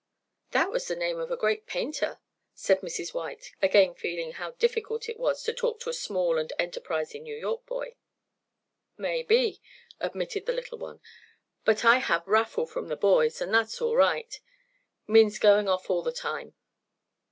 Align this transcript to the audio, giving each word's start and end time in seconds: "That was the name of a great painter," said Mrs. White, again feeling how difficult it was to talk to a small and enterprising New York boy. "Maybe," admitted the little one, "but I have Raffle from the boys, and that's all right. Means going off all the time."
"That 0.49 0.71
was 0.71 0.87
the 0.87 0.95
name 0.95 1.19
of 1.19 1.29
a 1.29 1.37
great 1.37 1.67
painter," 1.67 2.19
said 2.55 2.81
Mrs. 2.81 3.13
White, 3.13 3.51
again 3.61 3.93
feeling 3.93 4.31
how 4.31 4.53
difficult 4.53 5.07
it 5.07 5.19
was 5.19 5.43
to 5.43 5.53
talk 5.53 5.79
to 5.81 5.91
a 5.91 5.93
small 5.93 6.39
and 6.39 6.51
enterprising 6.57 7.21
New 7.21 7.35
York 7.37 7.67
boy. 7.67 7.93
"Maybe," 8.97 9.61
admitted 9.99 10.47
the 10.47 10.53
little 10.53 10.79
one, 10.79 11.01
"but 11.65 11.85
I 11.85 11.97
have 11.99 12.27
Raffle 12.27 12.65
from 12.65 12.87
the 12.87 12.97
boys, 12.97 13.41
and 13.41 13.53
that's 13.53 13.79
all 13.79 13.95
right. 13.95 14.39
Means 15.05 15.37
going 15.37 15.67
off 15.69 15.87
all 15.87 16.01
the 16.01 16.11
time." 16.11 16.55